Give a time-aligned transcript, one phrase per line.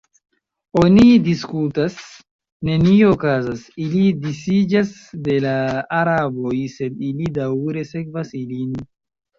[0.83, 1.97] Oni diskutas,
[2.69, 4.97] nenio okazas, ili disiĝas
[5.29, 5.55] de la
[6.03, 8.77] araboj, sed ili daŭre sekvas ilin.